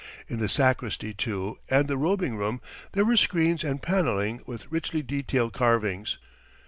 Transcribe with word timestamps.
In 0.27 0.39
the 0.39 0.49
sacristy, 0.49 1.13
too, 1.13 1.59
and 1.69 1.87
the 1.87 1.95
robing 1.95 2.35
room, 2.35 2.59
there 2.93 3.05
were 3.05 3.15
screens 3.15 3.63
and 3.63 3.79
paneling 3.83 4.41
with 4.47 4.65
richly 4.71 5.03
detailed 5.03 5.53
carvings. 5.53 6.17